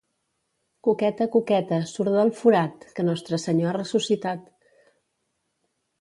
Cuqueta, 0.87 1.27
cuqueta, 1.35 1.79
surt 1.91 2.13
del 2.15 2.33
forat, 2.39 2.89
que 2.95 3.07
Nostre 3.11 3.41
Senyor 3.47 3.71
ha 3.73 3.77
ressuscitat. 3.79 4.49